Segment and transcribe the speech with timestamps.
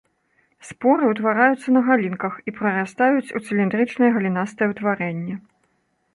[0.69, 5.35] Споры ўтвараюцца на галінках і прарастаюць у цыліндрычнае галінастае ўтварэнне.